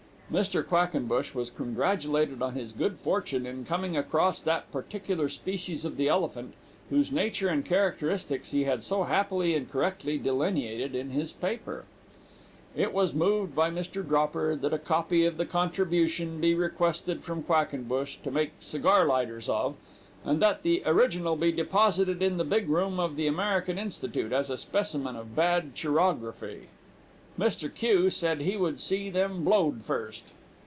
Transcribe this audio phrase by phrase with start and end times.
[0.31, 0.65] Mr.
[0.65, 6.07] Quackenbush was congratulated on his good fortune in coming across that particular species of the
[6.07, 6.53] elephant,
[6.89, 11.83] whose nature and characteristics he had so happily and correctly delineated in his paper.
[12.77, 14.07] It was moved by Mr.
[14.07, 19.49] Dropper that a copy of the contribution be requested from Quackenbush, to make cigar lighters
[19.49, 19.75] of,
[20.23, 24.49] and that the original be deposited in the big room of the American Institute, as
[24.49, 26.69] a specimen of bad chirography.
[27.39, 27.73] Mr.
[27.73, 28.09] Q.
[28.09, 30.23] said he would see them blowed first.